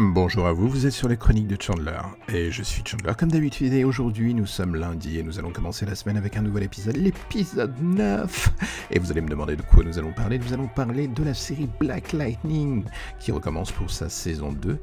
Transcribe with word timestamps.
Bonjour 0.00 0.46
à 0.46 0.52
vous, 0.52 0.68
vous 0.68 0.86
êtes 0.86 0.92
sur 0.92 1.08
les 1.08 1.16
chroniques 1.16 1.48
de 1.48 1.60
Chandler, 1.60 1.98
et 2.28 2.52
je 2.52 2.62
suis 2.62 2.84
Chandler 2.86 3.14
comme 3.18 3.32
d'habitude, 3.32 3.72
et 3.72 3.82
aujourd'hui 3.82 4.32
nous 4.32 4.46
sommes 4.46 4.76
lundi, 4.76 5.18
et 5.18 5.24
nous 5.24 5.40
allons 5.40 5.50
commencer 5.50 5.86
la 5.86 5.96
semaine 5.96 6.16
avec 6.16 6.36
un 6.36 6.42
nouvel 6.42 6.62
épisode, 6.62 6.96
l'épisode 6.96 7.74
9 7.82 8.48
Et 8.92 9.00
vous 9.00 9.10
allez 9.10 9.22
me 9.22 9.28
demander 9.28 9.56
de 9.56 9.62
quoi 9.62 9.82
nous 9.82 9.98
allons 9.98 10.12
parler, 10.12 10.38
nous 10.38 10.52
allons 10.52 10.68
parler 10.68 11.08
de 11.08 11.24
la 11.24 11.34
série 11.34 11.68
Black 11.80 12.12
Lightning, 12.12 12.84
qui 13.18 13.32
recommence 13.32 13.72
pour 13.72 13.90
sa 13.90 14.08
saison 14.08 14.52
2, 14.52 14.78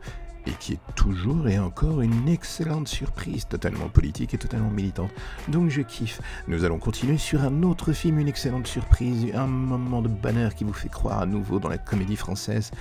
et 0.47 0.51
qui 0.59 0.73
est 0.73 0.79
toujours 0.95 1.47
et 1.47 1.59
encore 1.59 2.01
une 2.01 2.27
excellente 2.27 2.87
surprise, 2.87 3.47
totalement 3.47 3.89
politique 3.89 4.33
et 4.33 4.37
totalement 4.37 4.69
militante. 4.69 5.11
Donc 5.47 5.69
je 5.69 5.81
kiffe. 5.81 6.21
Nous 6.47 6.63
allons 6.65 6.79
continuer 6.79 7.17
sur 7.17 7.43
un 7.43 7.63
autre 7.63 7.93
film, 7.93 8.19
une 8.19 8.27
excellente 8.27 8.67
surprise, 8.67 9.27
un 9.33 9.47
moment 9.47 10.01
de 10.01 10.07
bonheur 10.07 10.55
qui 10.55 10.63
vous 10.63 10.73
fait 10.73 10.89
croire 10.89 11.19
à 11.19 11.25
nouveau 11.25 11.59
dans 11.59 11.69
la 11.69 11.77
comédie 11.77 12.15
française, 12.15 12.71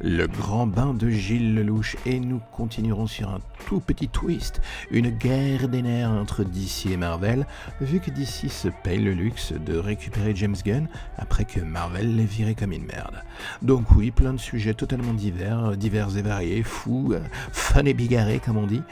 Le 0.00 0.26
Grand 0.26 0.66
Bain 0.66 0.94
de 0.94 1.08
Gilles 1.08 1.54
Lelouch, 1.54 1.96
et 2.06 2.20
nous 2.20 2.40
continuerons 2.52 3.06
sur 3.06 3.30
un 3.30 3.40
tout 3.66 3.80
petit 3.80 4.08
twist, 4.08 4.60
une 4.90 5.10
guerre 5.10 5.68
des 5.68 5.82
nerfs 5.82 6.10
entre 6.10 6.44
DC 6.44 6.86
et 6.90 6.96
Marvel, 6.96 7.46
vu 7.80 8.00
que 8.00 8.10
DC 8.10 8.50
se 8.50 8.68
paye 8.82 8.98
le 8.98 9.12
luxe 9.12 9.52
de 9.52 9.76
récupérer 9.76 10.34
James 10.34 10.56
Gunn 10.64 10.88
après 11.16 11.44
que 11.44 11.60
Marvel 11.60 12.16
l'ait 12.16 12.24
viré 12.24 12.54
comme 12.54 12.72
une 12.72 12.84
merde. 12.84 13.22
Donc 13.62 13.90
oui, 13.92 14.10
plein 14.10 14.32
de 14.32 14.38
sujets 14.38 14.74
totalement 14.74 15.14
divers, 15.14 15.76
divers 15.76 16.16
et 16.16 16.22
variés, 16.22 16.62
fous, 16.62 17.13
fun 17.52 17.84
et 17.84 17.94
bigarré 17.94 18.40
comme 18.44 18.56
on 18.56 18.66
dit. 18.66 18.82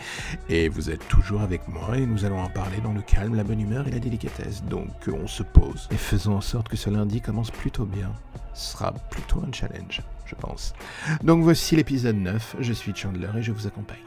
Et 0.49 0.69
vous 0.69 0.91
êtes 0.91 1.07
toujours 1.09 1.43
avec 1.43 1.67
moi 1.69 1.97
et 1.97 2.07
nous 2.07 2.25
allons 2.25 2.41
en 2.41 2.49
parler 2.49 2.79
dans 2.83 2.93
le 2.93 3.03
calme, 3.03 3.35
la 3.35 3.45
bonne 3.45 3.61
humeur 3.61 3.87
et 3.89 3.91
la 3.91 3.99
délicatesse. 3.99 4.65
Donc 4.65 4.91
on 5.09 5.27
se 5.27 5.43
pose 5.43 5.89
et 5.91 5.97
faisons 5.97 6.37
en 6.37 6.41
sorte 6.41 6.69
que 6.69 6.77
ce 6.77 6.91
lundi 6.91 7.21
commence 7.21 7.51
plutôt 7.51 7.85
bien. 7.85 8.13
Ce 8.55 8.73
sera 8.73 8.93
plutôt 8.93 9.43
un 9.47 9.53
challenge, 9.53 10.03
je 10.27 10.35
pense. 10.35 10.75
Donc 11.23 11.43
voici 11.43 11.77
l'épisode 11.77 12.17
9, 12.17 12.57
je 12.61 12.73
suis 12.73 12.95
Chandler 12.95 13.31
et 13.39 13.43
je 13.43 13.53
vous 13.53 13.67
accompagne. 13.67 13.99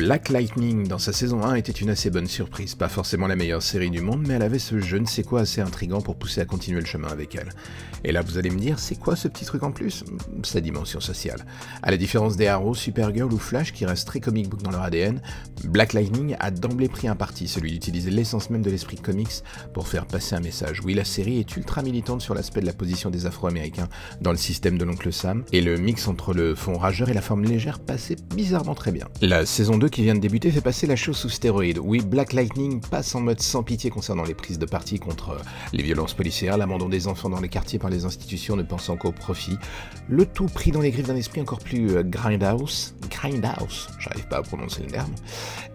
Black 0.00 0.30
Lightning 0.30 0.88
dans 0.88 0.96
sa 0.96 1.12
saison 1.12 1.42
1 1.42 1.56
était 1.56 1.72
une 1.72 1.90
assez 1.90 2.08
bonne 2.08 2.26
surprise, 2.26 2.74
pas 2.74 2.88
forcément 2.88 3.26
la 3.26 3.36
meilleure 3.36 3.60
série 3.60 3.90
du 3.90 4.00
monde, 4.00 4.24
mais 4.26 4.32
elle 4.32 4.42
avait 4.42 4.58
ce 4.58 4.80
je 4.80 4.96
ne 4.96 5.04
sais 5.04 5.22
quoi 5.22 5.42
assez 5.42 5.60
intrigant 5.60 6.00
pour 6.00 6.16
pousser 6.16 6.40
à 6.40 6.46
continuer 6.46 6.80
le 6.80 6.86
chemin 6.86 7.08
avec 7.08 7.34
elle. 7.34 7.50
Et 8.02 8.10
là 8.10 8.22
vous 8.22 8.38
allez 8.38 8.48
me 8.48 8.58
dire, 8.58 8.78
c'est 8.78 8.98
quoi 8.98 9.14
ce 9.14 9.28
petit 9.28 9.44
truc 9.44 9.62
en 9.62 9.72
plus? 9.72 10.02
Sa 10.42 10.62
dimension 10.62 11.00
sociale. 11.00 11.44
À 11.82 11.90
la 11.90 11.98
différence 11.98 12.38
des 12.38 12.46
Arrow, 12.46 12.74
Supergirl 12.74 13.30
ou 13.30 13.36
Flash 13.36 13.74
qui 13.74 13.84
restent 13.84 14.06
très 14.06 14.20
comic 14.20 14.48
book 14.48 14.62
dans 14.62 14.70
leur 14.70 14.80
ADN, 14.80 15.20
Black 15.64 15.92
Lightning 15.92 16.34
a 16.40 16.50
d'emblée 16.50 16.88
pris 16.88 17.06
un 17.06 17.14
parti, 17.14 17.46
celui 17.46 17.70
d'utiliser 17.70 18.10
l'essence 18.10 18.48
même 18.48 18.62
de 18.62 18.70
l'esprit 18.70 18.96
comics 18.96 19.42
pour 19.74 19.86
faire 19.86 20.06
passer 20.06 20.34
un 20.34 20.40
message. 20.40 20.80
Oui, 20.82 20.94
la 20.94 21.04
série 21.04 21.40
est 21.40 21.56
ultra 21.58 21.82
militante 21.82 22.22
sur 22.22 22.34
l'aspect 22.34 22.62
de 22.62 22.66
la 22.66 22.72
position 22.72 23.10
des 23.10 23.26
Afro-Américains 23.26 23.90
dans 24.22 24.30
le 24.30 24.38
système 24.38 24.78
de 24.78 24.84
l'oncle 24.86 25.12
Sam, 25.12 25.44
et 25.52 25.60
le 25.60 25.76
mix 25.76 26.08
entre 26.08 26.32
le 26.32 26.54
fond 26.54 26.78
rageur 26.78 27.10
et 27.10 27.14
la 27.14 27.20
forme 27.20 27.44
légère 27.44 27.80
passait 27.80 28.16
bizarrement 28.34 28.74
très 28.74 28.92
bien. 28.92 29.06
La 29.20 29.44
saison 29.44 29.76
2 29.76 29.89
qui 29.90 30.02
vient 30.02 30.14
de 30.14 30.20
débuter 30.20 30.50
fait 30.50 30.60
passer 30.60 30.86
la 30.86 30.96
chose 30.96 31.16
sous 31.16 31.28
stéroïde. 31.28 31.78
Oui, 31.82 32.00
Black 32.00 32.32
Lightning 32.32 32.80
passe 32.80 33.14
en 33.14 33.20
mode 33.20 33.40
sans 33.40 33.62
pitié 33.62 33.90
concernant 33.90 34.22
les 34.22 34.34
prises 34.34 34.58
de 34.58 34.66
parti 34.66 34.98
contre 34.98 35.36
les 35.72 35.82
violences 35.82 36.14
policières, 36.14 36.56
l'abandon 36.56 36.88
des 36.88 37.08
enfants 37.08 37.28
dans 37.28 37.40
les 37.40 37.48
quartiers 37.48 37.78
par 37.78 37.90
les 37.90 38.04
institutions 38.04 38.56
ne 38.56 38.62
pensant 38.62 38.96
qu'au 38.96 39.12
profit, 39.12 39.58
le 40.08 40.24
tout 40.26 40.46
pris 40.46 40.70
dans 40.70 40.80
les 40.80 40.90
griffes 40.90 41.08
d'un 41.08 41.16
esprit 41.16 41.40
encore 41.40 41.58
plus 41.58 41.96
euh, 41.96 42.02
grindhouse, 42.02 42.94
grindhouse, 43.10 43.88
j'arrive 43.98 44.26
pas 44.28 44.38
à 44.38 44.42
prononcer 44.42 44.82
le 44.82 44.90
terme, 44.90 45.12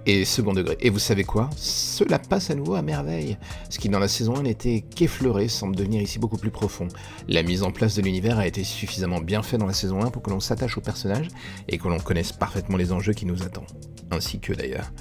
et 0.05 0.25
second 0.25 0.53
degré. 0.53 0.77
Et 0.79 0.89
vous 0.89 0.99
savez 0.99 1.23
quoi? 1.23 1.49
Cela 1.57 2.19
passe 2.19 2.49
à 2.49 2.55
nouveau 2.55 2.75
à 2.75 2.81
merveille. 2.81 3.37
Ce 3.69 3.79
qui 3.79 3.89
dans 3.89 3.99
la 3.99 4.07
saison 4.07 4.35
1 4.37 4.43
n'était 4.43 4.83
qu'effleuré 4.95 5.47
semble 5.47 5.75
devenir 5.75 6.01
ici 6.01 6.19
beaucoup 6.19 6.37
plus 6.37 6.51
profond. 6.51 6.87
La 7.27 7.43
mise 7.43 7.63
en 7.63 7.71
place 7.71 7.95
de 7.95 8.01
l'univers 8.01 8.39
a 8.39 8.47
été 8.47 8.63
suffisamment 8.63 9.19
bien 9.19 9.41
faite 9.41 9.59
dans 9.59 9.65
la 9.65 9.73
saison 9.73 10.03
1 10.03 10.11
pour 10.11 10.21
que 10.21 10.29
l'on 10.29 10.39
s'attache 10.39 10.77
au 10.77 10.81
personnage 10.81 11.27
et 11.67 11.77
que 11.77 11.87
l'on 11.87 11.99
connaisse 11.99 12.31
parfaitement 12.31 12.77
les 12.77 12.91
enjeux 12.91 13.13
qui 13.13 13.25
nous 13.25 13.43
attendent 13.43 13.65
ainsi 14.11 14.39
que 14.39 14.53
d'ailleurs. 14.53 14.91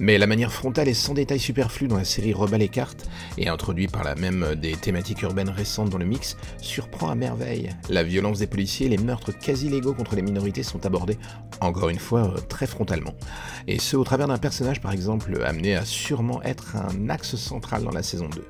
Mais 0.00 0.16
la 0.16 0.28
manière 0.28 0.52
frontale 0.52 0.86
et 0.86 0.94
sans 0.94 1.14
détail 1.14 1.40
superflu 1.40 1.88
dont 1.88 1.96
la 1.96 2.04
série 2.04 2.32
rebat 2.32 2.58
les 2.58 2.68
cartes, 2.68 3.08
et 3.36 3.48
introduit 3.48 3.88
par 3.88 4.04
la 4.04 4.14
même 4.14 4.54
des 4.54 4.72
thématiques 4.72 5.22
urbaines 5.22 5.48
récentes 5.48 5.90
dans 5.90 5.98
le 5.98 6.04
mix, 6.04 6.36
surprend 6.60 7.10
à 7.10 7.16
merveille. 7.16 7.70
La 7.88 8.04
violence 8.04 8.38
des 8.38 8.46
policiers 8.46 8.86
et 8.86 8.90
les 8.90 8.98
meurtres 8.98 9.32
quasi 9.32 9.68
légaux 9.68 9.94
contre 9.94 10.14
les 10.14 10.22
minorités 10.22 10.62
sont 10.62 10.86
abordés, 10.86 11.18
encore 11.60 11.88
une 11.88 11.98
fois, 11.98 12.32
très 12.48 12.68
frontalement. 12.68 13.14
Et 13.66 13.80
ce 13.80 13.96
au 13.96 14.04
travers 14.04 14.28
d'un 14.28 14.38
personnage 14.48 14.80
par 14.80 14.92
exemple 14.92 15.42
amené 15.44 15.76
à 15.76 15.84
sûrement 15.84 16.42
être 16.42 16.74
un 16.74 17.10
axe 17.10 17.36
central 17.36 17.82
dans 17.82 17.90
la 17.90 18.02
saison 18.02 18.30
2. 18.30 18.42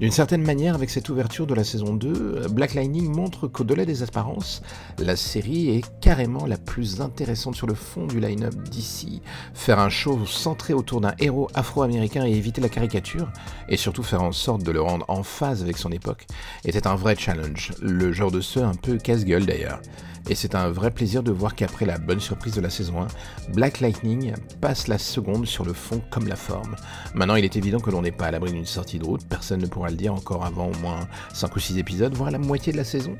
D'une 0.00 0.10
certaine 0.10 0.42
manière, 0.42 0.74
avec 0.74 0.88
cette 0.88 1.10
ouverture 1.10 1.46
de 1.46 1.52
la 1.52 1.62
saison 1.62 1.92
2, 1.92 2.46
Black 2.52 2.72
Lightning 2.72 3.14
montre 3.14 3.48
qu'au-delà 3.48 3.84
des 3.84 4.02
apparences, 4.02 4.62
la 4.98 5.14
série 5.14 5.76
est 5.76 5.84
carrément 6.00 6.46
la 6.46 6.56
plus 6.56 7.02
intéressante 7.02 7.54
sur 7.54 7.66
le 7.66 7.74
fond 7.74 8.06
du 8.06 8.18
line-up 8.18 8.54
d'ici. 8.70 9.20
Faire 9.52 9.78
un 9.78 9.90
show 9.90 10.24
centré 10.24 10.72
autour 10.72 11.02
d'un 11.02 11.12
héros 11.18 11.48
afro-américain 11.52 12.24
et 12.24 12.32
éviter 12.32 12.62
la 12.62 12.70
caricature, 12.70 13.30
et 13.68 13.76
surtout 13.76 14.02
faire 14.02 14.22
en 14.22 14.32
sorte 14.32 14.62
de 14.62 14.70
le 14.70 14.80
rendre 14.80 15.04
en 15.08 15.22
phase 15.22 15.62
avec 15.62 15.76
son 15.76 15.92
époque, 15.92 16.26
était 16.64 16.86
un 16.86 16.94
vrai 16.94 17.14
challenge, 17.14 17.72
le 17.82 18.10
genre 18.10 18.30
de 18.30 18.40
ceux 18.40 18.64
un 18.64 18.74
peu 18.74 18.96
casse-gueule 18.96 19.44
d'ailleurs 19.44 19.82
et 20.28 20.34
c'est 20.34 20.54
un 20.54 20.70
vrai 20.70 20.90
plaisir 20.90 21.22
de 21.22 21.32
voir 21.32 21.54
qu'après 21.54 21.86
la 21.86 21.98
bonne 21.98 22.20
surprise 22.20 22.54
de 22.54 22.60
la 22.60 22.70
saison 22.70 23.02
1, 23.02 23.06
Black 23.52 23.80
Lightning 23.80 24.34
passe 24.60 24.86
la 24.88 24.98
seconde 24.98 25.46
sur 25.46 25.64
le 25.64 25.72
fond 25.72 26.00
comme 26.10 26.28
la 26.28 26.36
forme. 26.36 26.76
Maintenant, 27.14 27.36
il 27.36 27.44
est 27.44 27.56
évident 27.56 27.80
que 27.80 27.90
l'on 27.90 28.02
n'est 28.02 28.12
pas 28.12 28.26
à 28.26 28.30
l'abri 28.30 28.52
d'une 28.52 28.66
sortie 28.66 28.98
de 28.98 29.04
route, 29.04 29.26
personne 29.26 29.60
ne 29.60 29.66
pourra 29.66 29.89
le 29.90 29.96
dire 29.96 30.14
encore 30.14 30.44
avant 30.44 30.68
au 30.68 30.78
moins 30.78 31.08
5 31.34 31.54
ou 31.54 31.60
6 31.60 31.78
épisodes, 31.78 32.14
voire 32.14 32.30
la 32.30 32.38
moitié 32.38 32.72
de 32.72 32.76
la 32.76 32.84
saison, 32.84 33.16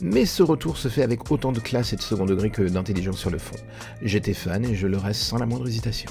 mais 0.00 0.26
ce 0.26 0.42
retour 0.42 0.76
se 0.76 0.88
fait 0.88 1.02
avec 1.02 1.30
autant 1.30 1.52
de 1.52 1.60
classe 1.60 1.92
et 1.92 1.96
de 1.96 2.02
second 2.02 2.26
degré 2.26 2.50
que 2.50 2.62
d'intelligence 2.62 3.18
sur 3.18 3.30
le 3.30 3.38
fond. 3.38 3.56
J'étais 4.02 4.34
fan 4.34 4.64
et 4.64 4.74
je 4.74 4.86
le 4.86 4.96
reste 4.96 5.22
sans 5.22 5.38
la 5.38 5.46
moindre 5.46 5.66
hésitation. 5.66 6.10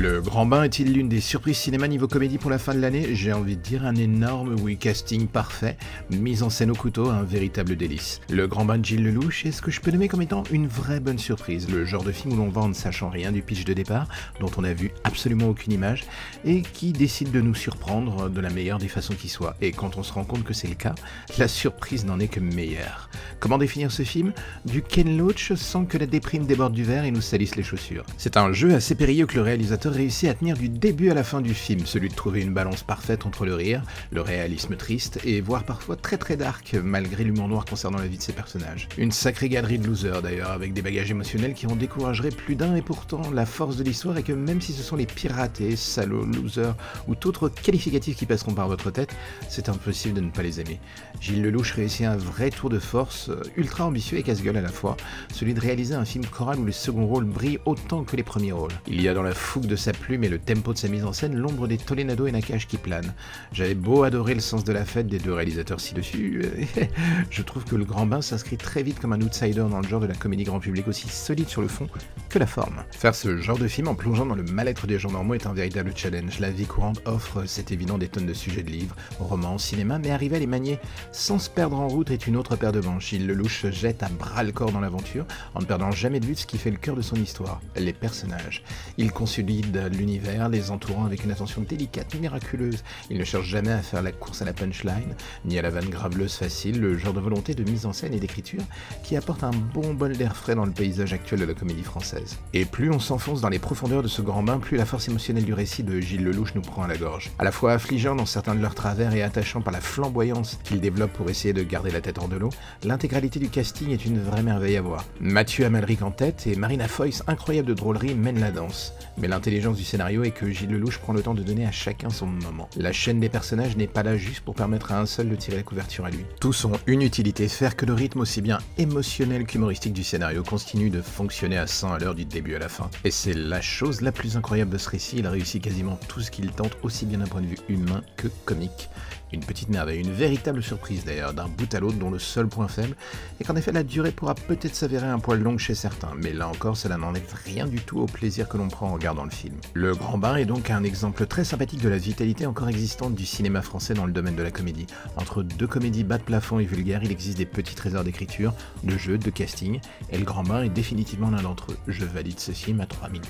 Le 0.00 0.22
Grand 0.22 0.46
Bain 0.46 0.62
est-il 0.62 0.94
l'une 0.94 1.10
des 1.10 1.20
surprises 1.20 1.58
cinéma 1.58 1.86
niveau 1.86 2.08
comédie 2.08 2.38
pour 2.38 2.50
la 2.50 2.58
fin 2.58 2.74
de 2.74 2.80
l'année 2.80 3.14
J'ai 3.14 3.34
envie 3.34 3.58
de 3.58 3.60
dire 3.60 3.84
un 3.84 3.94
énorme 3.96 4.56
oui 4.62 4.78
casting 4.78 5.26
parfait, 5.26 5.76
mise 6.08 6.42
en 6.42 6.48
scène 6.48 6.70
au 6.70 6.74
couteau, 6.74 7.10
un 7.10 7.22
véritable 7.22 7.76
délice. 7.76 8.22
Le 8.30 8.48
Grand 8.48 8.64
Bain 8.64 8.78
de 8.78 8.84
Gilles 8.86 9.04
Lelouch 9.04 9.44
est 9.44 9.52
ce 9.52 9.60
que 9.60 9.70
je 9.70 9.78
peux 9.82 9.90
nommer 9.90 10.08
comme 10.08 10.22
étant 10.22 10.42
une 10.50 10.68
vraie 10.68 11.00
bonne 11.00 11.18
surprise, 11.18 11.68
le 11.68 11.84
genre 11.84 12.02
de 12.02 12.12
film 12.12 12.32
où 12.32 12.36
l'on 12.36 12.48
va 12.48 12.62
en 12.62 12.68
ne 12.68 12.72
sachant 12.72 13.10
rien 13.10 13.30
du 13.30 13.42
pitch 13.42 13.66
de 13.66 13.74
départ, 13.74 14.08
dont 14.40 14.50
on 14.56 14.62
n'a 14.62 14.72
vu 14.72 14.90
absolument 15.04 15.50
aucune 15.50 15.74
image, 15.74 16.04
et 16.46 16.62
qui 16.62 16.92
décide 16.92 17.30
de 17.30 17.42
nous 17.42 17.54
surprendre 17.54 18.30
de 18.30 18.40
la 18.40 18.48
meilleure 18.48 18.78
des 18.78 18.88
façons 18.88 19.14
qui 19.14 19.28
soit. 19.28 19.54
Et 19.60 19.70
quand 19.70 19.98
on 19.98 20.02
se 20.02 20.14
rend 20.14 20.24
compte 20.24 20.44
que 20.44 20.54
c'est 20.54 20.68
le 20.68 20.76
cas, 20.76 20.94
la 21.36 21.46
surprise 21.46 22.06
n'en 22.06 22.18
est 22.20 22.28
que 22.28 22.40
meilleure. 22.40 23.10
Comment 23.38 23.58
définir 23.58 23.92
ce 23.92 24.02
film 24.02 24.32
Du 24.64 24.80
Ken 24.80 25.18
Loach 25.18 25.52
sans 25.56 25.84
que 25.84 25.98
la 25.98 26.06
déprime 26.06 26.46
déborde 26.46 26.72
du 26.72 26.84
verre 26.84 27.04
et 27.04 27.10
nous 27.10 27.20
salisse 27.20 27.56
les 27.56 27.62
chaussures. 27.62 28.06
C'est 28.16 28.38
un 28.38 28.50
jeu 28.54 28.74
assez 28.74 28.94
périlleux 28.94 29.26
que 29.26 29.34
le 29.34 29.42
réalisateur 29.42 29.89
réussit 29.90 30.28
à 30.28 30.34
tenir 30.34 30.56
du 30.56 30.68
début 30.68 31.10
à 31.10 31.14
la 31.14 31.24
fin 31.24 31.40
du 31.40 31.54
film, 31.54 31.86
celui 31.86 32.08
de 32.08 32.14
trouver 32.14 32.40
une 32.40 32.52
balance 32.52 32.82
parfaite 32.82 33.26
entre 33.26 33.44
le 33.44 33.54
rire, 33.54 33.82
le 34.10 34.20
réalisme 34.20 34.76
triste 34.76 35.20
et 35.24 35.40
voire 35.40 35.64
parfois 35.64 35.96
très 35.96 36.16
très 36.16 36.36
dark 36.36 36.76
malgré 36.82 37.24
l'humour 37.24 37.48
noir 37.48 37.64
concernant 37.64 37.98
la 37.98 38.06
vie 38.06 38.18
de 38.18 38.22
ses 38.22 38.32
personnages. 38.32 38.88
Une 38.98 39.12
sacrée 39.12 39.48
galerie 39.48 39.78
de 39.78 39.86
losers 39.86 40.22
d'ailleurs, 40.22 40.50
avec 40.50 40.72
des 40.72 40.82
bagages 40.82 41.10
émotionnels 41.10 41.54
qui 41.54 41.66
en 41.66 41.76
décourageraient 41.76 42.30
plus 42.30 42.54
d'un 42.54 42.74
et 42.76 42.82
pourtant 42.82 43.22
la 43.32 43.46
force 43.46 43.76
de 43.76 43.84
l'histoire 43.84 44.16
est 44.16 44.22
que 44.22 44.32
même 44.32 44.60
si 44.60 44.72
ce 44.72 44.82
sont 44.82 44.96
les 44.96 45.06
piratés, 45.06 45.76
salauds, 45.76 46.24
losers 46.24 46.76
ou 47.08 47.14
d'autres 47.14 47.48
qualificatifs 47.48 48.16
qui 48.16 48.26
passeront 48.26 48.54
par 48.54 48.68
votre 48.68 48.90
tête, 48.90 49.14
c'est 49.48 49.68
impossible 49.68 50.14
de 50.14 50.20
ne 50.20 50.30
pas 50.30 50.42
les 50.42 50.60
aimer. 50.60 50.80
Gilles 51.20 51.42
Lelouch 51.42 51.72
réussit 51.72 52.06
un 52.06 52.16
vrai 52.16 52.50
tour 52.50 52.70
de 52.70 52.78
force, 52.78 53.30
ultra 53.56 53.86
ambitieux 53.86 54.18
et 54.18 54.22
casse-gueule 54.22 54.56
à 54.56 54.62
la 54.62 54.68
fois, 54.68 54.96
celui 55.32 55.54
de 55.54 55.60
réaliser 55.60 55.94
un 55.94 56.04
film 56.04 56.24
choral 56.24 56.58
où 56.58 56.66
les 56.66 56.72
seconds 56.72 57.06
rôles 57.06 57.24
brillent 57.24 57.58
autant 57.64 58.04
que 58.04 58.16
les 58.16 58.22
premiers 58.22 58.52
rôles. 58.52 58.72
Il 58.86 59.00
y 59.00 59.08
a 59.08 59.14
dans 59.14 59.22
la 59.22 59.34
fougue 59.34 59.66
de 59.66 59.76
sa 59.80 59.92
plume 59.92 60.24
et 60.24 60.28
le 60.28 60.38
tempo 60.38 60.72
de 60.72 60.78
sa 60.78 60.88
mise 60.88 61.04
en 61.04 61.12
scène 61.12 61.34
l'ombre 61.34 61.66
des 61.66 61.78
Tolenado 61.78 62.26
et 62.26 62.32
Nakash 62.32 62.66
qui 62.66 62.76
planent. 62.76 63.14
J'avais 63.52 63.74
beau 63.74 64.04
adorer 64.04 64.34
le 64.34 64.40
sens 64.40 64.62
de 64.62 64.72
la 64.72 64.84
fête 64.84 65.08
des 65.08 65.18
deux 65.18 65.32
réalisateurs 65.32 65.80
ci-dessus, 65.80 66.44
je 67.30 67.42
trouve 67.42 67.64
que 67.64 67.76
Le 67.76 67.84
Grand 67.84 68.06
Bain 68.06 68.20
s'inscrit 68.20 68.56
très 68.56 68.82
vite 68.82 69.00
comme 69.00 69.12
un 69.12 69.20
outsider 69.20 69.66
dans 69.70 69.80
le 69.80 69.88
genre 69.88 70.00
de 70.00 70.06
la 70.06 70.14
comédie 70.14 70.44
grand 70.44 70.60
public 70.60 70.86
aussi 70.86 71.08
solide 71.08 71.48
sur 71.48 71.62
le 71.62 71.68
fond 71.68 71.88
que 72.28 72.38
la 72.38 72.46
forme. 72.46 72.84
Faire 72.92 73.14
ce 73.14 73.38
genre 73.38 73.58
de 73.58 73.66
film 73.66 73.88
en 73.88 73.94
plongeant 73.94 74.26
dans 74.26 74.34
le 74.34 74.44
mal-être 74.44 74.86
des 74.86 74.98
gens 74.98 75.10
normaux 75.10 75.34
est 75.34 75.46
un 75.46 75.52
véritable 75.52 75.92
challenge. 75.96 76.38
La 76.38 76.50
vie 76.50 76.66
courante 76.66 77.00
offre, 77.06 77.44
c'est 77.46 77.72
évident, 77.72 77.98
des 77.98 78.08
tonnes 78.08 78.26
de 78.26 78.34
sujets 78.34 78.62
de 78.62 78.70
livres, 78.70 78.94
romans, 79.18 79.58
cinéma, 79.58 79.98
mais 79.98 80.10
arriver 80.10 80.36
à 80.36 80.38
les 80.38 80.46
manier 80.46 80.78
sans 81.10 81.38
se 81.38 81.50
perdre 81.50 81.80
en 81.80 81.88
route 81.88 82.10
est 82.10 82.26
une 82.26 82.36
autre 82.36 82.54
paire 82.54 82.72
de 82.72 82.80
manches. 82.80 83.12
Il 83.12 83.26
le 83.26 83.34
louche 83.34 83.62
se 83.62 83.70
jette 83.70 84.02
à 84.02 84.08
bras 84.08 84.44
le 84.44 84.52
corps 84.52 84.72
dans 84.72 84.80
l'aventure 84.80 85.26
en 85.54 85.60
ne 85.60 85.64
perdant 85.64 85.90
jamais 85.90 86.20
de 86.20 86.26
vue 86.26 86.36
ce 86.36 86.46
qui 86.46 86.58
fait 86.58 86.70
le 86.70 86.76
cœur 86.76 86.94
de 86.94 87.02
son 87.02 87.16
histoire, 87.16 87.60
les 87.76 87.92
personnages. 87.92 88.62
Il 88.96 89.10
consulte 89.10 89.40
vide 89.60 89.90
l'univers, 89.92 90.48
les 90.48 90.70
entourant 90.70 91.04
avec 91.04 91.24
une 91.24 91.30
attention 91.30 91.62
délicate, 91.62 92.14
miraculeuse. 92.14 92.82
Il 93.10 93.18
ne 93.18 93.24
cherche 93.24 93.46
jamais 93.46 93.70
à 93.70 93.82
faire 93.82 94.02
la 94.02 94.12
course 94.12 94.42
à 94.42 94.44
la 94.44 94.52
punchline, 94.52 95.14
ni 95.44 95.58
à 95.58 95.62
la 95.62 95.70
vanne 95.70 95.88
graveleuse 95.88 96.34
facile, 96.34 96.80
le 96.80 96.96
genre 96.96 97.12
de 97.12 97.20
volonté 97.20 97.54
de 97.54 97.68
mise 97.68 97.86
en 97.86 97.92
scène 97.92 98.14
et 98.14 98.20
d'écriture 98.20 98.62
qui 99.02 99.16
apporte 99.16 99.44
un 99.44 99.50
bon 99.50 99.94
bol 99.94 100.16
d'air 100.16 100.36
frais 100.36 100.54
dans 100.54 100.64
le 100.64 100.72
paysage 100.72 101.12
actuel 101.12 101.40
de 101.40 101.44
la 101.44 101.54
comédie 101.54 101.82
française. 101.82 102.38
Et 102.54 102.64
plus 102.64 102.90
on 102.90 102.98
s'enfonce 102.98 103.40
dans 103.40 103.48
les 103.48 103.58
profondeurs 103.58 104.02
de 104.02 104.08
ce 104.08 104.22
grand 104.22 104.42
bain, 104.42 104.58
plus 104.58 104.76
la 104.76 104.86
force 104.86 105.08
émotionnelle 105.08 105.44
du 105.44 105.54
récit 105.54 105.82
de 105.82 106.00
Gilles 106.00 106.24
Lelouch 106.24 106.54
nous 106.54 106.62
prend 106.62 106.82
à 106.82 106.88
la 106.88 106.96
gorge. 106.96 107.30
À 107.38 107.44
la 107.44 107.52
fois 107.52 107.72
affligeant 107.72 108.14
dans 108.14 108.26
certains 108.26 108.54
de 108.54 108.60
leurs 108.60 108.74
travers 108.74 109.14
et 109.14 109.22
attachant 109.22 109.60
par 109.60 109.72
la 109.72 109.80
flamboyance 109.80 110.58
qu'il 110.64 110.80
développe 110.80 111.12
pour 111.12 111.28
essayer 111.30 111.52
de 111.52 111.62
garder 111.62 111.90
la 111.90 112.00
tête 112.00 112.18
hors 112.18 112.28
de 112.28 112.36
l'eau, 112.36 112.50
l'intégralité 112.84 113.38
du 113.38 113.48
casting 113.48 113.90
est 113.90 114.04
une 114.04 114.20
vraie 114.22 114.42
merveille 114.42 114.76
à 114.76 114.82
voir. 114.82 115.04
Mathieu 115.20 115.64
Amalric 115.64 116.02
en 116.02 116.10
tête 116.10 116.46
et 116.46 116.56
Marina 116.56 116.88
Foïs, 116.88 117.22
incroyable 117.26 117.68
de 117.68 117.74
drôlerie, 117.74 118.14
mènent 118.14 118.40
la 118.40 118.50
danse. 118.50 118.94
Mais 119.18 119.28
l'intelligence 119.50 119.78
du 119.78 119.84
scénario 119.84 120.22
est 120.22 120.30
que 120.30 120.48
Gilles 120.48 120.70
Lelouch 120.70 120.98
prend 120.98 121.12
le 121.12 121.22
temps 121.22 121.34
de 121.34 121.42
donner 121.42 121.66
à 121.66 121.72
chacun 121.72 122.08
son 122.08 122.26
moment. 122.26 122.70
La 122.76 122.92
chaîne 122.92 123.18
des 123.18 123.28
personnages 123.28 123.76
n'est 123.76 123.88
pas 123.88 124.04
là 124.04 124.16
juste 124.16 124.42
pour 124.42 124.54
permettre 124.54 124.92
à 124.92 125.00
un 125.00 125.06
seul 125.06 125.28
de 125.28 125.34
tirer 125.34 125.56
la 125.56 125.64
couverture 125.64 126.04
à 126.04 126.10
lui. 126.10 126.24
Tous 126.40 126.64
ont 126.66 126.78
une 126.86 127.02
utilité, 127.02 127.48
faire 127.48 127.74
que 127.74 127.84
le 127.84 127.92
rythme 127.92 128.20
aussi 128.20 128.42
bien 128.42 128.58
émotionnel 128.78 129.46
qu'humoristique 129.46 129.92
du 129.92 130.04
scénario 130.04 130.44
continue 130.44 130.88
de 130.88 131.02
fonctionner 131.02 131.58
à 131.58 131.66
100 131.66 131.94
à 131.94 131.98
l'heure 131.98 132.14
du 132.14 132.24
début 132.24 132.54
à 132.54 132.60
la 132.60 132.68
fin. 132.68 132.88
Et 133.02 133.10
c'est 133.10 133.34
la 133.34 133.60
chose 133.60 134.02
la 134.02 134.12
plus 134.12 134.36
incroyable 134.36 134.70
de 134.70 134.78
ce 134.78 134.88
récit, 134.88 135.16
il 135.18 135.26
réussit 135.26 135.60
quasiment 135.60 135.98
tout 136.06 136.20
ce 136.20 136.30
qu'il 136.30 136.52
tente, 136.52 136.76
aussi 136.84 137.04
bien 137.04 137.18
d'un 137.18 137.26
point 137.26 137.40
de 137.40 137.48
vue 137.48 137.58
humain 137.68 138.02
que 138.16 138.28
comique. 138.44 138.88
Une 139.32 139.40
petite 139.40 139.68
merveille, 139.68 140.00
une 140.00 140.12
véritable 140.12 140.62
surprise 140.62 141.04
d'ailleurs, 141.04 141.32
d'un 141.32 141.48
bout 141.48 141.72
à 141.72 141.80
l'autre 141.80 141.98
dont 141.98 142.10
le 142.10 142.18
seul 142.18 142.48
point 142.48 142.66
faible 142.66 142.96
est 143.40 143.44
qu'en 143.44 143.54
effet 143.56 143.70
la 143.72 143.84
durée 143.84 144.10
pourra 144.10 144.34
peut-être 144.34 144.74
s'avérer 144.74 145.06
un 145.06 145.18
poil 145.20 145.40
long 145.40 145.56
chez 145.56 145.74
certains, 145.74 146.12
mais 146.16 146.32
là 146.32 146.48
encore 146.48 146.76
cela 146.76 146.96
n'enlève 146.96 147.32
rien 147.44 147.66
du 147.66 147.80
tout 147.80 148.00
au 148.00 148.06
plaisir 148.06 148.48
que 148.48 148.56
l'on 148.56 148.68
prend 148.68 148.88
en 148.88 148.94
regardant 148.94 149.24
le 149.24 149.30
film. 149.30 149.54
Le 149.74 149.94
Grand 149.94 150.18
Bain 150.18 150.36
est 150.36 150.46
donc 150.46 150.70
un 150.70 150.82
exemple 150.82 151.26
très 151.26 151.44
sympathique 151.44 151.80
de 151.80 151.88
la 151.88 151.98
vitalité 151.98 152.46
encore 152.46 152.68
existante 152.68 153.14
du 153.14 153.24
cinéma 153.24 153.62
français 153.62 153.94
dans 153.94 154.06
le 154.06 154.12
domaine 154.12 154.36
de 154.36 154.42
la 154.42 154.50
comédie. 154.50 154.86
Entre 155.16 155.42
deux 155.42 155.66
comédies 155.66 156.04
bas 156.04 156.18
de 156.18 156.24
plafond 156.24 156.58
et 156.58 156.64
vulgaires, 156.64 157.02
il 157.04 157.12
existe 157.12 157.38
des 157.38 157.46
petits 157.46 157.74
trésors 157.74 158.04
d'écriture, 158.04 158.52
de 158.82 158.98
jeu, 158.98 159.16
de 159.16 159.30
casting, 159.30 159.80
et 160.10 160.18
Le 160.18 160.24
Grand 160.24 160.42
Bain 160.42 160.62
est 160.62 160.68
définitivement 160.68 161.30
l'un 161.30 161.42
d'entre 161.42 161.72
eux. 161.72 161.76
Je 161.86 162.04
valide 162.04 162.40
ce 162.40 162.52
film 162.52 162.80
à 162.80 162.84
3000%. 162.84 163.20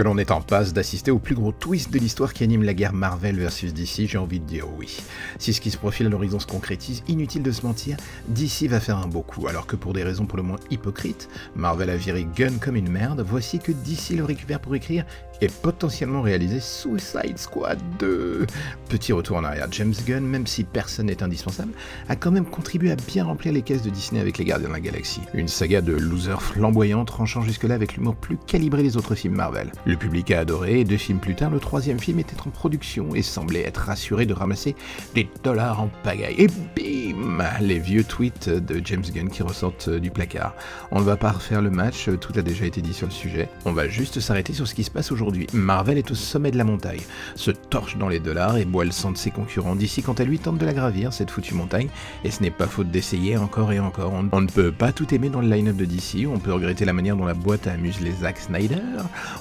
Que 0.00 0.04
l'on 0.06 0.16
est 0.16 0.30
en 0.30 0.40
passe 0.40 0.72
d'assister 0.72 1.10
au 1.10 1.18
plus 1.18 1.34
gros 1.34 1.52
twist 1.52 1.92
de 1.92 1.98
l'histoire 1.98 2.32
qui 2.32 2.42
anime 2.42 2.62
la 2.62 2.72
guerre 2.72 2.94
Marvel 2.94 3.38
versus 3.38 3.74
DC 3.74 4.08
J'ai 4.08 4.16
envie 4.16 4.40
de 4.40 4.46
dire 4.46 4.64
oui. 4.78 4.96
Si 5.38 5.52
ce 5.52 5.60
qui 5.60 5.70
se 5.70 5.76
profile 5.76 6.06
à 6.06 6.08
l'horizon 6.08 6.38
se 6.38 6.46
concrétise, 6.46 7.02
inutile 7.06 7.42
de 7.42 7.52
se 7.52 7.66
mentir, 7.66 7.98
DC 8.28 8.62
va 8.62 8.80
faire 8.80 8.96
un 8.96 9.08
beau 9.08 9.20
coup, 9.20 9.46
alors 9.46 9.66
que 9.66 9.76
pour 9.76 9.92
des 9.92 10.02
raisons 10.02 10.24
pour 10.24 10.38
le 10.38 10.42
moins 10.42 10.56
hypocrites, 10.70 11.28
Marvel 11.54 11.90
a 11.90 11.96
viré 11.96 12.26
Gunn 12.34 12.58
comme 12.60 12.76
une 12.76 12.88
merde, 12.88 13.22
voici 13.28 13.58
que 13.58 13.72
DC 13.72 14.16
le 14.16 14.24
récupère 14.24 14.60
pour 14.60 14.74
écrire 14.74 15.04
et 15.42 15.48
potentiellement 15.48 16.22
réaliser 16.22 16.60
Suicide 16.60 17.38
Squad 17.38 17.78
2. 17.98 18.46
Petit 18.88 19.12
retour 19.12 19.38
en 19.38 19.44
arrière, 19.44 19.68
James 19.70 19.94
Gunn, 20.06 20.24
même 20.24 20.46
si 20.46 20.64
personne 20.64 21.06
n'est 21.06 21.22
indispensable, 21.22 21.72
a 22.08 22.16
quand 22.16 22.30
même 22.30 22.46
contribué 22.46 22.90
à 22.90 22.96
bien 22.96 23.24
remplir 23.24 23.52
les 23.52 23.62
caisses 23.62 23.82
de 23.82 23.90
Disney 23.90 24.20
avec 24.20 24.38
Les 24.38 24.44
Gardiens 24.44 24.68
de 24.68 24.72
la 24.72 24.80
Galaxie. 24.80 25.22
Une 25.34 25.48
saga 25.48 25.80
de 25.80 25.92
losers 25.92 26.42
flamboyants 26.42 27.04
tranchant 27.04 27.42
jusque-là 27.42 27.74
avec 27.74 27.96
l'humour 27.96 28.16
plus 28.16 28.36
calibré 28.46 28.82
des 28.82 28.96
autres 28.96 29.14
films 29.14 29.36
Marvel. 29.36 29.70
Le 29.90 29.96
public 29.96 30.30
a 30.30 30.38
adoré 30.38 30.78
et 30.78 30.84
deux 30.84 30.96
films 30.96 31.18
plus 31.18 31.34
tard, 31.34 31.50
le 31.50 31.58
troisième 31.58 31.98
film 31.98 32.20
était 32.20 32.40
en 32.46 32.50
production 32.50 33.12
et 33.16 33.22
semblait 33.22 33.66
être 33.66 33.78
rassuré 33.78 34.24
de 34.24 34.32
ramasser 34.32 34.76
des 35.16 35.28
dollars 35.42 35.80
en 35.80 35.90
pagaille. 36.04 36.36
Et 36.38 36.46
bim 36.46 37.42
Les 37.60 37.80
vieux 37.80 38.04
tweets 38.04 38.48
de 38.48 38.80
James 38.84 39.02
Gunn 39.12 39.28
qui 39.28 39.42
ressortent 39.42 39.90
du 39.90 40.12
placard. 40.12 40.54
On 40.92 41.00
ne 41.00 41.04
va 41.04 41.16
pas 41.16 41.32
refaire 41.32 41.60
le 41.60 41.70
match, 41.70 42.08
tout 42.20 42.32
a 42.36 42.42
déjà 42.42 42.66
été 42.66 42.80
dit 42.82 42.94
sur 42.94 43.08
le 43.08 43.12
sujet. 43.12 43.48
On 43.64 43.72
va 43.72 43.88
juste 43.88 44.20
s'arrêter 44.20 44.52
sur 44.52 44.68
ce 44.68 44.76
qui 44.76 44.84
se 44.84 44.92
passe 44.92 45.10
aujourd'hui. 45.10 45.48
Marvel 45.52 45.98
est 45.98 46.12
au 46.12 46.14
sommet 46.14 46.52
de 46.52 46.58
la 46.58 46.62
montagne, 46.62 47.00
se 47.34 47.50
torche 47.50 47.96
dans 47.96 48.08
les 48.08 48.20
dollars 48.20 48.58
et 48.58 48.66
boit 48.66 48.84
le 48.84 48.92
sang 48.92 49.10
de 49.10 49.18
ses 49.18 49.32
concurrents. 49.32 49.74
D'ici, 49.74 50.04
quant 50.04 50.12
à 50.12 50.22
lui, 50.22 50.38
tente 50.38 50.58
de 50.58 50.66
la 50.66 50.72
gravir, 50.72 51.12
cette 51.12 51.32
foutue 51.32 51.54
montagne, 51.54 51.88
et 52.22 52.30
ce 52.30 52.44
n'est 52.44 52.52
pas 52.52 52.68
faute 52.68 52.92
d'essayer 52.92 53.36
encore 53.36 53.72
et 53.72 53.80
encore. 53.80 54.12
On, 54.12 54.40
ne 54.40 54.46
peut 54.46 54.70
pas 54.70 54.92
tout 54.92 55.12
aimer 55.12 55.30
dans 55.30 55.40
le 55.40 55.48
line-up 55.48 55.74
de 55.74 55.84
DC, 55.84 56.28
on 56.32 56.38
peut 56.38 56.52
regretter 56.52 56.84
la 56.84 56.92
manière 56.92 57.16
dont 57.16 57.26
la 57.26 57.34
boîte 57.34 57.66
amuse 57.66 58.00
les 58.00 58.12
Zack 58.12 58.38
Snyder, 58.38 58.76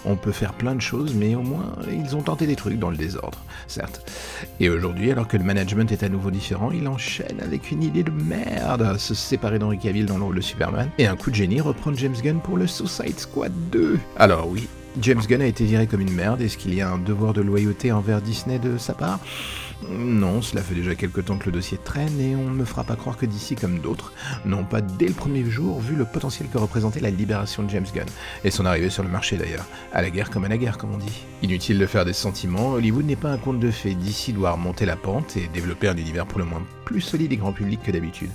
on 0.06 0.16
peut 0.16 0.29
faire 0.32 0.54
plein 0.54 0.76
de 0.76 0.82
choses, 0.82 1.14
mais 1.14 1.36
au 1.36 1.42
moins, 1.42 1.74
ils 1.92 2.16
ont 2.16 2.22
tenté 2.22 2.48
des 2.48 2.56
trucs 2.56 2.80
dans 2.80 2.90
le 2.90 2.98
désordre, 2.98 3.44
certes. 3.68 4.10
Et 4.60 4.70
aujourd'hui, 4.70 5.12
alors 5.12 5.28
que 5.28 5.38
le 5.38 5.44
management 5.44 5.92
est 5.92 6.04
à 6.04 6.10
nouveau 6.10 6.32
différent, 6.32 6.72
il 6.72 6.88
enchaîne 6.88 7.40
avec 7.42 7.72
une 7.72 7.84
idée 7.84 8.04
de 8.04 8.12
merde, 8.12 8.98
se 8.98 9.14
séparer 9.14 9.60
d'Henry 9.60 9.80
Cavill 9.80 10.06
dans 10.06 10.18
le 10.18 10.36
de 10.36 10.42
Superman, 10.42 10.90
et 10.98 11.08
un 11.08 11.16
coup 11.16 11.32
de 11.32 11.36
génie 11.36 11.62
reprendre 11.62 11.98
James 11.98 12.16
Gunn 12.22 12.40
pour 12.40 12.58
le 12.58 12.68
Suicide 12.68 13.20
Squad 13.20 13.52
2. 13.72 14.00
Alors 14.18 14.48
oui, 14.48 14.68
James 15.02 15.22
Gunn 15.28 15.42
a 15.42 15.46
été 15.46 15.66
viré 15.66 15.88
comme 15.88 16.02
une 16.02 16.14
merde. 16.14 16.42
Est-ce 16.42 16.58
qu'il 16.58 16.74
y 16.74 16.82
a 16.82 16.90
un 16.90 16.98
devoir 16.98 17.34
de 17.34 17.42
loyauté 17.42 17.92
envers 17.92 18.22
Disney 18.22 18.60
de 18.60 18.78
sa 18.78 18.94
part? 18.94 19.20
Non, 19.88 20.42
cela 20.42 20.62
fait 20.62 20.76
déjà 20.76 20.94
quelque 20.94 21.22
temps 21.22 21.38
que 21.38 21.46
le 21.46 21.54
dossier 21.54 21.78
traîne 21.78 22.20
et 22.20 22.36
on 22.36 22.50
ne 22.50 22.56
me 22.56 22.66
fera 22.66 22.84
pas 22.84 22.96
croire 22.96 23.18
que 23.18 23.26
d'ici 23.26 23.56
comme 23.56 23.80
d'autres. 23.80 24.12
N'ont 24.46 24.66
pas 24.66 24.82
dès 24.82 25.08
le 25.08 25.14
premier 25.14 25.44
jour 25.50 25.80
vu 25.80 25.96
le 25.96 26.06
potentiel 26.06 26.50
que 26.50 26.58
représentait 26.58 27.00
la 27.00 27.10
libération 27.10 27.64
de 27.64 27.70
James 27.70 27.86
Gunn, 27.94 28.06
et 28.44 28.52
son 28.52 28.66
arrivée 28.66 28.90
sur 28.90 29.04
le 29.04 29.10
marché 29.10 29.38
d'ailleurs, 29.38 29.66
à 29.94 30.02
la 30.02 30.10
guerre 30.10 30.30
comme 30.30 30.46
à 30.46 30.50
la 30.50 30.58
guerre 30.58 30.78
comme 30.78 30.94
on 30.94 30.98
dit. 30.98 31.26
Inutile 31.44 31.80
de 31.80 31.86
faire 31.86 32.06
des 32.06 32.14
sentiments, 32.14 32.72
Hollywood 32.72 33.06
n'est 33.06 33.16
pas 33.16 33.32
un 33.32 33.38
conte 33.38 33.60
de 33.60 33.72
fées, 33.72 33.96
d'ici 33.96 34.34
doit 34.34 34.52
remonter 34.52 34.86
la 34.86 34.98
pente 34.98 35.38
et 35.38 35.48
développer 35.54 35.88
un 35.88 35.98
univers 35.98 36.26
pour 36.26 36.40
le 36.40 36.46
moins 36.46 36.62
plus 36.90 37.02
solide 37.02 37.32
et 37.32 37.38
grand 37.38 37.54
public 37.54 37.84
que 37.84 37.92
d'habitude. 37.92 38.32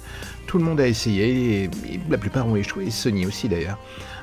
Tout 0.47 0.59
le 0.59 0.65
monde 0.65 0.81
a 0.81 0.87
essayé 0.87 1.65
et 1.65 1.71
la 2.09 2.19
plupart 2.19 2.47
ont 2.47 2.55
échoué, 2.55 2.89
Sony 2.89 3.27
aussi 3.27 3.49
d'ailleurs. 3.49 3.81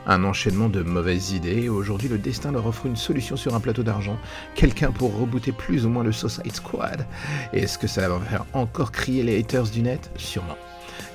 Un 0.07 0.23
enchaînement 0.23 0.69
de 0.69 0.81
mauvaises 0.83 1.33
idées, 1.33 1.67
aujourd'hui 1.67 2.07
le 2.07 2.17
destin 2.17 2.53
leur 2.53 2.65
offre 2.65 2.85
une 2.85 2.95
solution 2.95 3.35
sur 3.35 3.55
un 3.55 3.59
plateau 3.59 3.83
d'argent, 3.83 4.17
quelqu'un 4.55 4.91
pour 4.91 5.13
rebooter 5.19 5.51
plus 5.51 5.85
ou 5.85 5.89
moins 5.89 6.05
le 6.05 6.13
Suicide 6.13 6.55
Squad. 6.55 7.05
Est-ce 7.51 7.77
que 7.77 7.87
ça 7.87 8.07
va 8.07 8.21
faire 8.21 8.45
encore 8.53 8.93
crier 8.93 9.21
les 9.21 9.37
haters 9.37 9.69
du 9.69 9.81
net? 9.81 10.09
Sûrement. 10.15 10.55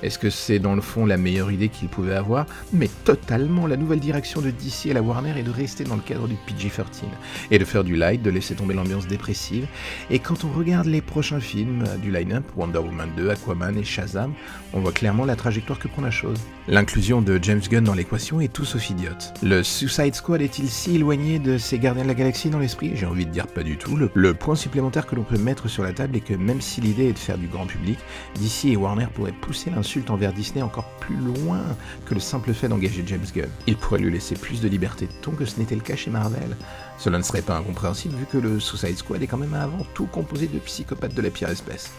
Est-ce 0.03 0.19
que 0.19 0.29
c'est 0.29 0.59
dans 0.59 0.75
le 0.75 0.81
fond 0.81 1.05
la 1.05 1.17
meilleure 1.17 1.51
idée 1.51 1.69
qu'il 1.69 1.89
pouvait 1.89 2.15
avoir? 2.15 2.45
Mais 2.73 2.89
totalement, 3.03 3.65
la 3.67 3.77
nouvelle 3.77 3.99
direction 3.99 4.41
de 4.41 4.51
DC 4.51 4.87
et 4.87 4.93
la 4.93 5.01
Warner 5.01 5.33
est 5.37 5.43
de 5.43 5.51
rester 5.51 5.83
dans 5.83 5.95
le 5.95 6.01
cadre 6.01 6.27
du 6.27 6.35
PG-13 6.35 7.05
et 7.51 7.59
de 7.59 7.65
faire 7.65 7.83
du 7.83 7.95
light, 7.95 8.21
de 8.21 8.29
laisser 8.29 8.55
tomber 8.55 8.73
l'ambiance 8.73 9.07
dépressive. 9.07 9.67
Et 10.09 10.19
quand 10.19 10.43
on 10.43 10.51
regarde 10.51 10.87
les 10.87 11.01
prochains 11.01 11.39
films 11.39 11.83
du 12.01 12.11
line-up, 12.11 12.43
Wonder 12.55 12.79
Woman 12.79 13.09
2, 13.17 13.29
Aquaman 13.29 13.77
et 13.77 13.83
Shazam, 13.83 14.33
on 14.73 14.79
voit 14.79 14.91
clairement 14.91 15.25
la 15.25 15.35
trajectoire 15.35 15.79
que 15.79 15.87
prend 15.87 16.01
la 16.01 16.11
chose. 16.11 16.37
L'inclusion 16.67 17.21
de 17.21 17.39
James 17.41 17.61
Gunn 17.69 17.83
dans 17.83 17.93
l'équation 17.93 18.41
est 18.41 18.51
tout 18.51 18.65
sauf 18.65 18.89
idiote. 18.89 19.33
Le 19.41 19.63
Suicide 19.63 20.15
Squad 20.15 20.41
est-il 20.41 20.69
si 20.69 20.95
éloigné 20.95 21.39
de 21.39 21.57
ces 21.57 21.79
gardiens 21.79 22.03
de 22.03 22.07
la 22.07 22.13
galaxie 22.13 22.49
dans 22.49 22.59
l'esprit? 22.59 22.91
J'ai 22.95 23.05
envie 23.05 23.25
de 23.25 23.31
dire 23.31 23.47
pas 23.47 23.63
du 23.63 23.77
tout. 23.77 23.97
Le, 24.13 24.33
point 24.33 24.55
supplémentaire 24.55 25.05
que 25.05 25.15
l'on 25.15 25.23
peut 25.23 25.37
mettre 25.37 25.67
sur 25.67 25.83
la 25.83 25.93
table 25.93 26.17
est 26.17 26.21
que 26.21 26.33
même 26.33 26.61
si 26.61 26.81
l'idée 26.81 27.07
est 27.07 27.13
de 27.13 27.19
faire 27.19 27.37
du 27.37 27.47
grand 27.47 27.65
public, 27.65 27.97
DC 28.39 28.65
et 28.65 28.75
Warner 28.75 29.07
pourraient 29.13 29.31
pousser 29.31 29.71
l'insulte 29.87 30.09
envers 30.09 30.33
Disney 30.33 30.61
encore 30.61 30.89
plus 30.99 31.15
loin 31.15 31.61
que 32.05 32.13
le 32.13 32.19
simple 32.19 32.53
fait 32.53 32.67
d'engager 32.67 33.05
James 33.07 33.25
Gunn. 33.33 33.47
Il 33.67 33.77
pourrait 33.77 34.01
lui 34.01 34.11
laisser 34.11 34.35
plus 34.35 34.59
de 34.59 34.67
liberté 34.67 35.07
de 35.07 35.31
que 35.31 35.45
ce 35.45 35.57
n'était 35.61 35.75
le 35.75 35.81
cas 35.81 35.95
chez 35.95 36.11
Marvel. 36.11 36.57
Cela 36.97 37.17
ne 37.17 37.23
serait 37.23 37.41
pas 37.41 37.55
incompréhensible 37.55 38.13
vu 38.17 38.25
que 38.25 38.37
le 38.37 38.59
Suicide 38.59 38.97
Squad 38.97 39.23
est 39.23 39.27
quand 39.27 39.37
même 39.37 39.53
avant 39.53 39.85
tout 39.93 40.05
composé 40.07 40.47
de 40.47 40.59
psychopathes 40.59 41.13
de 41.13 41.21
la 41.21 41.29
pire 41.29 41.47
espèce. 41.47 41.91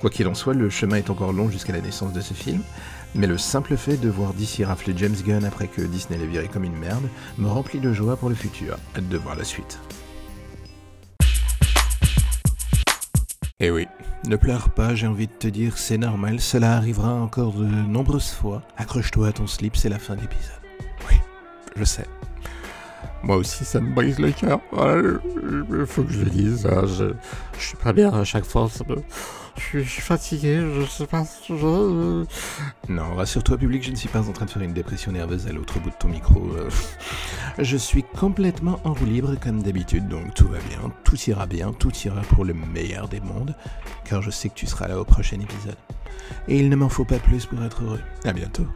Quoi 0.00 0.08
qu'il 0.08 0.28
en 0.28 0.34
soit, 0.34 0.54
le 0.54 0.70
chemin 0.70 0.98
est 0.98 1.10
encore 1.10 1.32
long 1.32 1.50
jusqu'à 1.50 1.72
la 1.72 1.80
naissance 1.80 2.12
de 2.12 2.20
ce 2.20 2.32
film, 2.32 2.62
mais 3.16 3.26
le 3.26 3.38
simple 3.38 3.76
fait 3.76 3.96
de 3.96 4.08
voir 4.08 4.34
DC 4.34 4.64
rafler 4.64 4.94
James 4.96 5.16
Gunn 5.26 5.44
après 5.44 5.66
que 5.66 5.82
Disney 5.82 6.20
l'ait 6.20 6.26
viré 6.26 6.46
comme 6.46 6.64
une 6.64 6.78
merde 6.78 7.08
me 7.38 7.48
remplit 7.48 7.80
de 7.80 7.92
joie 7.92 8.16
pour 8.16 8.28
le 8.28 8.36
futur. 8.36 8.76
Hâte 8.96 9.08
de 9.08 9.18
voir 9.18 9.34
la 9.34 9.44
suite. 9.44 9.80
Eh 13.64 13.70
oui, 13.70 13.86
ne 14.26 14.34
pleure 14.34 14.70
pas, 14.70 14.96
j'ai 14.96 15.06
envie 15.06 15.28
de 15.28 15.32
te 15.32 15.46
dire, 15.46 15.78
c'est 15.78 15.96
normal, 15.96 16.40
cela 16.40 16.76
arrivera 16.76 17.14
encore 17.14 17.52
de 17.52 17.64
nombreuses 17.64 18.32
fois. 18.32 18.60
Accroche-toi 18.76 19.28
à 19.28 19.32
ton 19.32 19.46
slip, 19.46 19.76
c'est 19.76 19.88
la 19.88 20.00
fin 20.00 20.16
de 20.16 20.22
l'épisode. 20.22 20.60
Oui, 21.08 21.14
je 21.76 21.84
sais. 21.84 22.06
Moi 23.22 23.36
aussi, 23.36 23.64
ça 23.64 23.80
me 23.80 23.94
brise 23.94 24.18
le 24.18 24.32
cœur. 24.32 24.60
Il 24.72 25.86
faut 25.86 26.02
que 26.02 26.12
je 26.12 26.24
le 26.24 26.30
dise. 26.30 26.66
Hein, 26.66 26.84
je, 26.86 27.14
suis 27.58 27.76
pas 27.76 27.92
bien 27.92 28.10
à 28.10 28.24
chaque 28.24 28.44
fois. 28.44 28.68
je, 29.56 29.78
suis, 29.78 30.02
fatigué, 30.02 30.60
je 30.60 30.84
sais 30.86 31.06
pas. 31.06 31.24
Je... 31.48 32.24
Non, 32.88 33.14
rassure-toi, 33.14 33.58
public, 33.58 33.84
je 33.84 33.90
ne 33.92 33.96
suis 33.96 34.08
pas 34.08 34.28
en 34.28 34.32
train 34.32 34.46
de 34.46 34.50
faire 34.50 34.62
une 34.62 34.72
dépression 34.72 35.12
nerveuse 35.12 35.46
à 35.46 35.52
l'autre 35.52 35.78
bout 35.78 35.90
de 35.90 35.94
ton 35.94 36.08
micro. 36.08 36.40
Euh. 36.56 36.68
Je 37.58 37.76
suis 37.76 38.02
complètement 38.02 38.80
en 38.84 38.92
roue 38.92 39.04
libre 39.04 39.34
comme 39.40 39.62
d'habitude, 39.62 40.08
donc 40.08 40.34
tout 40.34 40.48
va 40.48 40.58
bien, 40.68 40.92
tout 41.04 41.18
ira 41.28 41.46
bien, 41.46 41.72
tout 41.72 41.92
ira 42.04 42.22
pour 42.22 42.44
le 42.44 42.54
meilleur 42.54 43.08
des 43.08 43.20
mondes, 43.20 43.54
car 44.04 44.22
je 44.22 44.30
sais 44.30 44.48
que 44.48 44.54
tu 44.54 44.66
seras 44.66 44.88
là 44.88 44.98
au 44.98 45.04
prochain 45.04 45.38
épisode. 45.38 45.76
Et 46.48 46.58
il 46.58 46.68
ne 46.68 46.76
m'en 46.76 46.88
faut 46.88 47.04
pas 47.04 47.18
plus 47.18 47.46
pour 47.46 47.62
être 47.62 47.84
heureux. 47.84 48.00
À 48.24 48.32
bientôt. 48.32 48.66